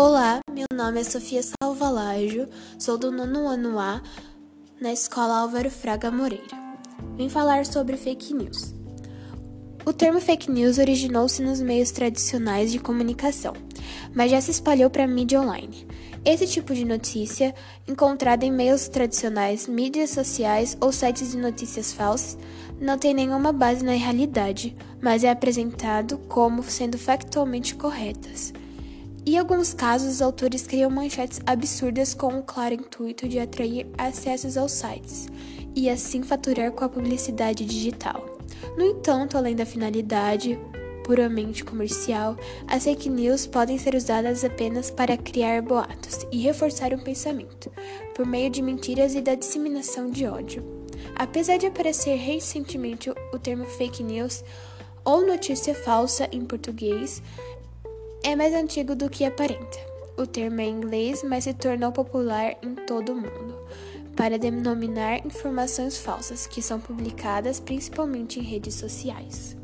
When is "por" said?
48.14-48.24